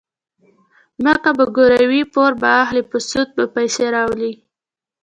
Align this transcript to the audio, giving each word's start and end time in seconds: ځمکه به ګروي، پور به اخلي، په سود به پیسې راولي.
ځمکه 1.01 1.29
به 1.37 1.45
ګروي، 1.57 2.01
پور 2.13 2.31
به 2.41 2.49
اخلي، 2.63 2.83
په 2.91 2.97
سود 3.09 3.29
به 3.37 3.45
پیسې 3.55 3.85
راولي. 3.95 4.33